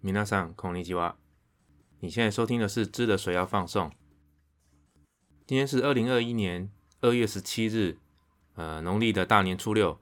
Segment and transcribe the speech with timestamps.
[0.00, 1.16] 米娜桑，孔尼吉瓦，
[2.00, 3.90] 你现在收听的是知的水要放送。
[5.46, 7.96] 今天是二零二一年二月十七日，
[8.54, 9.98] 呃，农历的大年初六，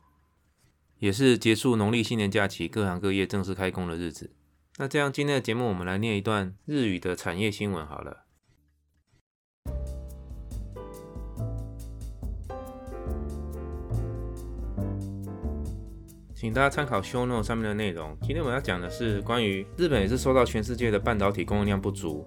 [0.99, 4.35] 也是结束农历新年假期、各行各业正式开工的日子。
[4.79, 8.24] 那这样，今天的节目我们来念一段日语的产业新闻好了。
[16.45, 18.15] 请大家参考 ShowNote 上面的内容。
[18.21, 22.23] 今天我要讲的是关于日本也是受到全世界的半导体供应量不足，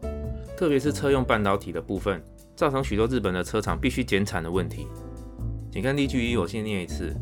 [0.57, 2.19] 特别是车用半导体的部分，
[2.55, 4.87] 造成许多日本的车厂必须减产的问题。
[5.71, 7.15] 请看例句一，我先念一次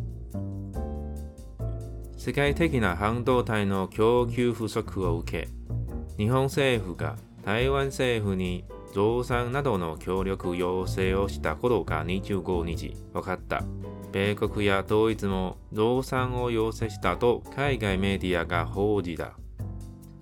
[2.17, 5.47] s k y t k i n a 半導体の供給不足を受け、
[6.17, 8.63] 日本政府が台湾政府に。
[8.95, 13.61] 増産などの協力要請をしたことが25日分かった。
[14.13, 19.33] 米国やドイツも増産を要請したと海外メディアが報じた。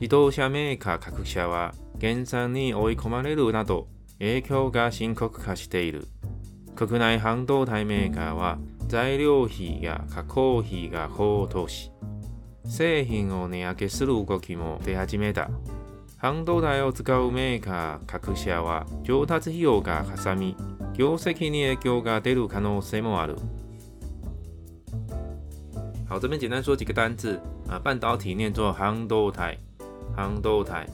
[0.01, 3.85] 自動車メーカー各社は減産に追い込まれるなど
[4.17, 6.07] 影響が深刻化している。
[6.75, 11.91] 国内半導体メーカーは材料費や加工費が高騰し、
[12.65, 15.51] 製品を値上げする動きも出始めた。
[16.23, 20.55] 半导体を使うメーカー、格子屋は上達費用が嵩み、
[20.93, 23.35] 業績に影響が出る可能性もある。
[26.07, 29.57] 好，这边简单说几个单字啊，半导体念作半导体，
[30.15, 30.85] 半导体。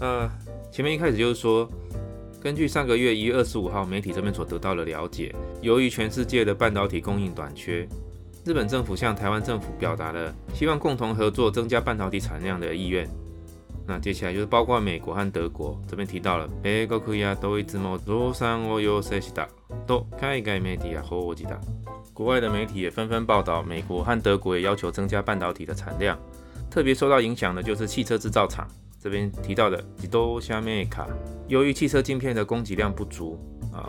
[0.00, 0.26] 呃，
[0.72, 1.68] 前面一开始就是说，
[2.42, 7.86] 根据上个月一月二十五号媒体这边所得到的了解，由于全世界的半导体供应短缺，
[8.46, 13.06] 日本政府向台湾政府表达了希望共同合作增加半导体产量的意愿。
[13.90, 19.46] 那接下来就是包括美国和德国这边提到了，美国やドイツも生産を要請した
[19.86, 21.56] と海外メディア報じた。
[22.14, 26.18] 国外的媒体也纷纷报道，美国和德国也要求增加半导体的产量。
[26.70, 28.68] 特别受到影响的就是汽车制造厂
[29.00, 31.06] 这边提到的几多下面ーカ
[31.48, 33.38] 由于汽车镜片的供给量不足
[33.72, 33.88] 啊，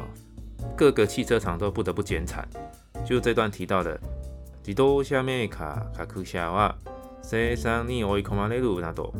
[0.78, 2.48] 各个汽车厂都不得不减产。
[3.06, 4.00] 就这段提到的
[4.64, 6.74] 几多下面ー卡ー各社は
[7.22, 9.12] 生産に追い込まれるなど。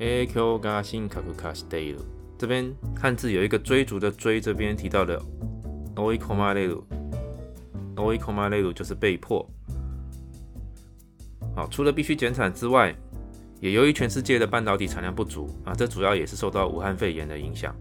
[0.00, 1.54] a q u g o a s i n k a k u k a
[1.54, 1.96] s está.
[2.36, 5.20] 这边汉字有一个追逐的追，这边提到的
[5.94, 6.84] noiko m a l e o
[7.94, 9.48] noiko m a l e o 就是被迫。
[11.54, 12.94] 好，除了必须减产之外，
[13.60, 17.74] 也由于全世界的半导体产量不足啊，这主要也是受到武汉肺炎的影响。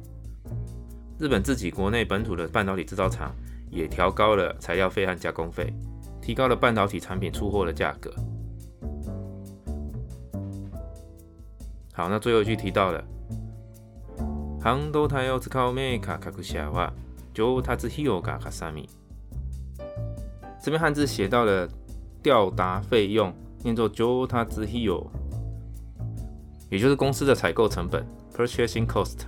[1.19, 3.33] 日本自己国内本土的半导体制造厂
[3.71, 5.73] 也调高了材料费和加工费，
[6.21, 8.13] 提高了半导体产品出货的价格。
[11.95, 13.03] 好，那最后一句提到了，
[14.59, 16.91] 航都台奥兹考梅卡卡古西亚话，
[17.31, 18.73] 就他兹希欧加卡萨
[20.59, 21.69] 这边汉字写到了
[22.23, 23.31] 吊达费用，
[23.63, 25.05] 念作就他費用，
[26.71, 28.03] 也就是公司的采购成本
[28.35, 29.19] （purchasing cost）。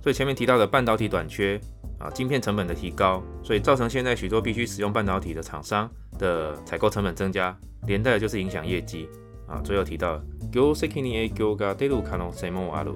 [0.00, 1.60] 所以前面提到的半导体短缺。
[1.98, 9.08] 啊，晶片成本的提高，所以造成现在许多必须使用半导体的厂商的采购成本增加，连带就是影响业绩。
[9.46, 10.18] 啊，最后提到，
[10.52, 12.92] 業績に影響が出 s e m o もある。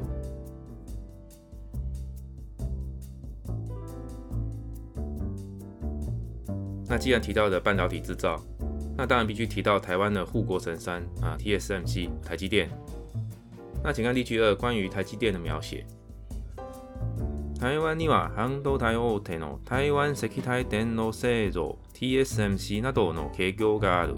[6.89, 8.37] 那既然提到的半导体制造，
[8.99, 12.69] 那当然必须提到台湾的护国神山啊，TSMC 台积电。
[13.83, 15.87] 那请看例句二关于台积电的描写。
[17.61, 24.15] 台湾には半導体大手の台湾石体電の製造 TSMC などの企業がある。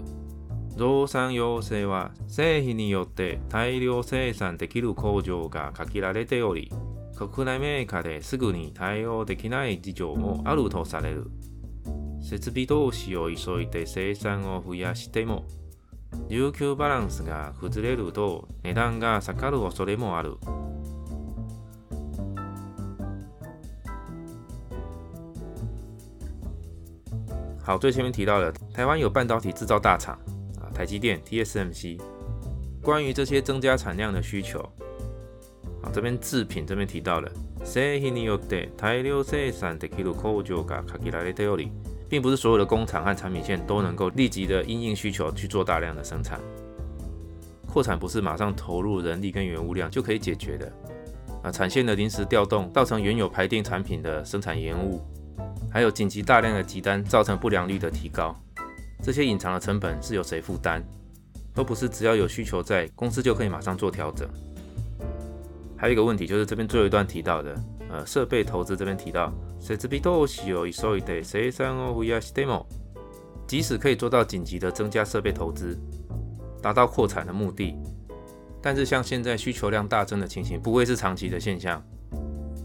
[0.77, 6.71] 増産要請は製品によって大量生産できる工場が限られており、
[7.17, 11.25] 国内メーカーですぐに対応できない事情もあるとされる。
[12.21, 15.43] 設備投資を急いで生産を増やしても、
[16.29, 20.37] 需給バランスが崩れると値段が下がる恐れもある。
[27.65, 30.19] 好，最前面提到了台湾有半导体制造大厂
[30.59, 31.97] 啊，台积电 （TSMC）。
[32.83, 34.59] 关于这些增加产量的需求，
[35.81, 37.31] 啊，这边制品这边提到了，
[42.09, 46.41] 并不是所有的工厂和产品线都能够立即的因应需求去做大量的生产。
[47.65, 50.71] 扩产不是马上投入人力跟原物料就可以解决的。
[51.41, 54.99] 啊，产线的临时调动造成原有排定产品的生产延误。
[55.73, 58.33] 还有紧急大量的集单，造成不良率的提高，
[59.01, 60.83] 这些隐藏的成本是由谁负担？
[61.51, 64.29] 都不是，只要有需求在，公司就可以马上做调整。
[65.75, 67.55] 还有一个问题就是这边最后一段提到的，
[67.89, 69.33] 呃，设备投资这边提到，
[73.47, 75.75] 即使可以做到紧急的增加设备投资，
[76.61, 77.75] 达到扩产的目的，
[78.61, 81.83] 但是像现在需求量大增的情形，不会是长期的现象。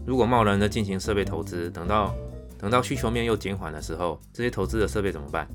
[0.05, 2.13] 如果贸然的进行设备投资，等到。
[2.59, 5.47] 等到需求面又减缓的时候，这些投资的设备怎么办？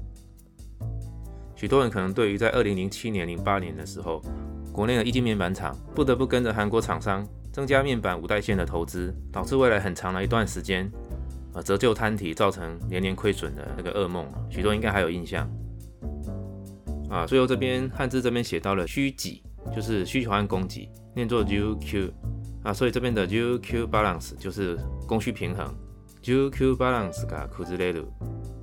[1.54, 4.22] 许多人可能对于在二零零七年、零八年的时候，
[4.72, 10.90] 国内的液晶面板厂不得不跟着韩国厂商增加面板五代线的投资，导致未来很长的一段时间，
[11.52, 15.46] 呃，折旧摊体造成年年亏损的那个噩梦，许多应该还有印象。
[17.10, 19.42] 啊，最后这边汉字这边写到了“需挤”，
[19.76, 22.10] 就是需求和供给，念作 “UQ”。
[22.64, 24.76] 啊，所以这边的 “UQ balance” 就是
[25.06, 25.68] 供需平衡。
[26.26, 28.04] UQ balance 噶，kuzelu，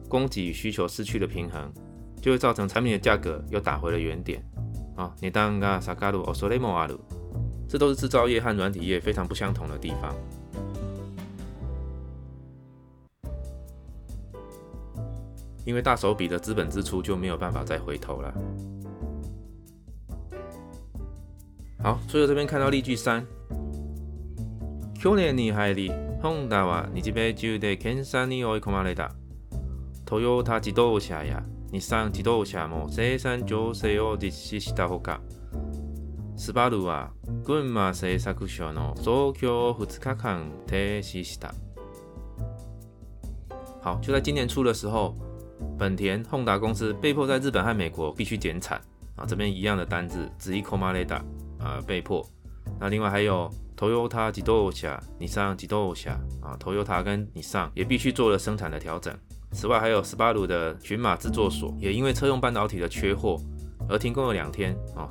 [0.09, 1.71] 供给与需求失去了平衡，
[2.19, 4.43] 就会造成产品的价格又打回了原点。
[4.95, 6.97] 啊，你当个 saqalu osulemoalu，
[7.69, 10.15] 这都是制造业和软体业非常不相同的地方。
[15.63, 18.33] 因为大手笔的资本支出就没有办法再回头了。
[21.83, 23.23] 好，所以这边看到例句三
[24.95, 25.91] 去年你还哩？
[26.21, 29.11] ホンダは日米中で検査に追い込まれた。
[30.05, 31.41] トヨタ自動車や
[31.71, 35.19] 日産自動車も生産調整を実施したほか、
[36.37, 37.09] スバルは
[37.43, 41.55] 群馬製作所の増強を2日間停止した。
[43.81, 45.15] 好，就在今年初的时候，
[45.79, 48.79] 本田、h ン n 公司被迫在日本和美国必须减产
[49.15, 51.19] 啊，这边一样的单字，只一 c o 雷达，
[51.59, 52.23] 呃，被迫。
[52.79, 53.49] 那另外还有
[53.81, 59.11] Toyota 吉豆侠、尼桑吉豆侠啊，Toyota 跟尼桑也必须做了生产的调整。
[59.53, 63.41] 此外，还有斯巴鲁的群马制作所也因为车用半导体的缺货
[63.89, 65.09] 而停工了两天啊。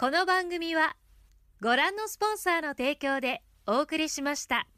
[0.00, 0.94] この番組は
[1.60, 4.68] ご覧のスポンサーの提供でお送りしました。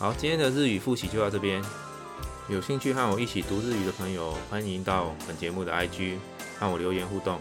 [0.00, 1.62] 好，今天的日语复习就到这边。
[2.50, 6.16] 有兴趣和我一起读日语的朋友，欢迎到本节目的 IG
[6.58, 7.38] 和我留言互动。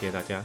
[0.00, 0.42] 谢谢大家。